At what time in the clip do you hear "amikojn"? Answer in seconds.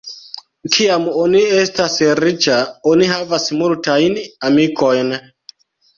4.51-5.13